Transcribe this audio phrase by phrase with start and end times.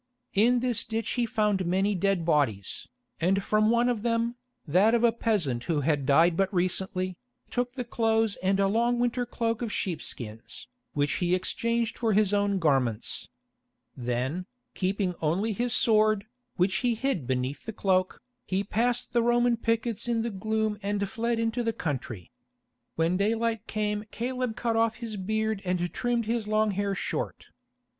[0.33, 2.87] In this ditch he found many dead bodies,
[3.19, 4.35] and from one of them,
[4.67, 7.17] that of a peasant who had died but recently,
[7.51, 12.33] took the clothes and a long winter cloak of sheepskins, which he exchanged for his
[12.33, 13.29] own garments.
[13.95, 16.25] Then, keeping only his sword,
[16.55, 21.07] which he hid beneath the cloak, he passed the Roman pickets in the gloom and
[21.07, 22.31] fled into the country.
[22.95, 27.45] When daylight came Caleb cut off his beard and trimmed his long hair short.